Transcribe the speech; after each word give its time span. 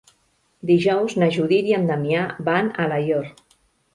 Dijous 0.69 1.15
na 1.23 1.27
Judit 1.35 1.69
i 1.73 1.77
en 1.79 1.85
Damià 1.91 2.23
van 2.47 2.71
a 2.73 2.81
Alaior. 2.89 3.29